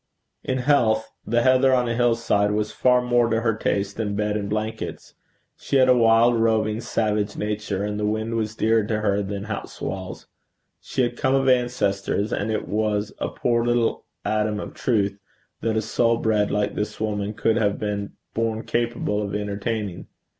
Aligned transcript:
In 0.43 0.57
health, 0.57 1.11
the 1.27 1.43
heather 1.43 1.75
on 1.75 1.87
a 1.87 1.93
hill 1.93 2.15
side 2.15 2.49
was 2.53 2.71
far 2.71 3.03
more 3.03 3.29
to 3.29 3.41
her 3.41 3.53
taste 3.53 3.97
than 3.97 4.15
bed 4.15 4.35
and 4.35 4.49
blankets. 4.49 5.13
She 5.57 5.75
had 5.75 5.87
a 5.89 5.95
wild, 5.95 6.39
roving, 6.39 6.81
savage 6.81 7.37
nature, 7.37 7.83
and 7.83 7.99
the 7.99 8.05
wind 8.07 8.33
was 8.33 8.55
dearer 8.55 8.83
to 8.85 9.01
her 9.01 9.21
than 9.21 9.43
house 9.43 9.79
walls. 9.79 10.25
She 10.79 11.03
had 11.03 11.17
come 11.17 11.35
of 11.35 11.47
ancestors 11.47 12.33
and 12.33 12.49
it 12.51 12.67
was 12.67 13.13
a 13.19 13.29
poor 13.29 13.63
little 13.63 14.05
atom 14.25 14.59
of 14.59 14.73
truth 14.73 15.19
that 15.61 15.77
a 15.77 15.83
soul 15.83 16.17
bred 16.17 16.49
like 16.49 16.73
this 16.73 16.99
woman 16.99 17.35
could 17.35 17.57
have 17.57 17.77
been 17.77 18.13
born 18.33 18.63
capable 18.63 19.21
of 19.21 19.35
entertaining. 19.35 20.07